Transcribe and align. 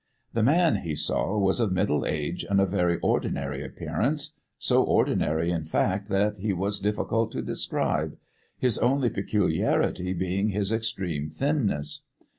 The 0.33 0.41
man, 0.41 0.77
he 0.77 0.95
saw, 0.95 1.37
was 1.37 1.59
of 1.59 1.71
middle 1.71 2.07
age 2.07 2.43
and 2.49 2.59
of 2.59 2.71
very 2.71 2.97
ordinary 3.01 3.63
appearance; 3.63 4.35
so 4.57 4.81
ordinary, 4.81 5.51
in 5.51 5.63
fact, 5.63 6.09
that 6.09 6.37
he 6.39 6.53
was 6.53 6.79
difficult 6.79 7.31
to 7.33 7.43
describe 7.43 8.17
his 8.57 8.79
only 8.79 9.11
peculiarity 9.11 10.13
being 10.13 10.49
his 10.49 10.71
extreme 10.71 11.29
thinness. 11.29 12.01